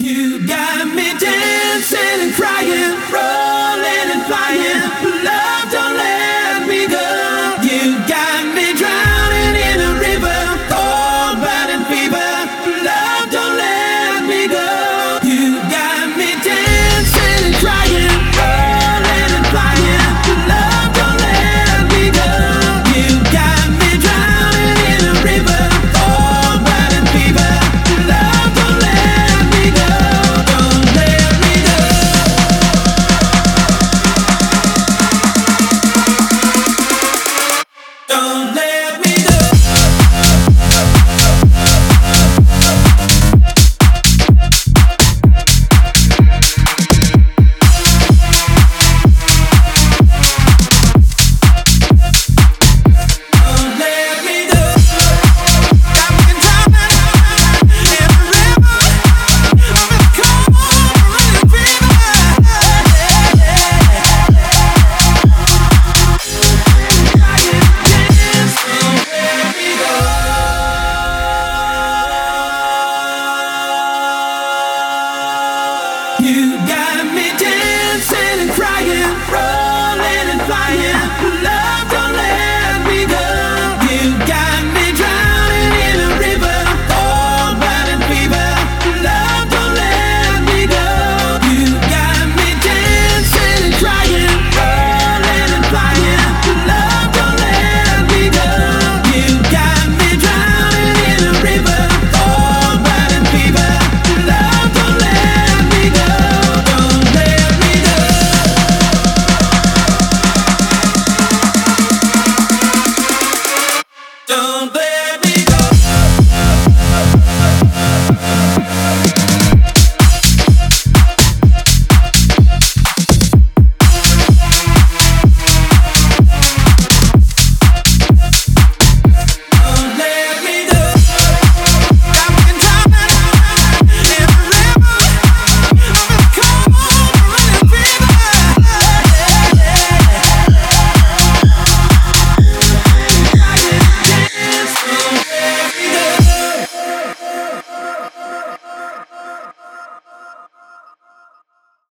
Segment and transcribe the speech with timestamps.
[0.00, 3.79] You got me dancing and crying, rolling.
[38.20, 38.79] lonely.
[76.30, 76.79] you got